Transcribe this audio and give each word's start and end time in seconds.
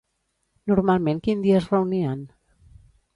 Normalment 0.71 1.21
quin 1.27 1.43
dia 1.43 1.59
es 1.59 1.67
reunien? 1.73 2.25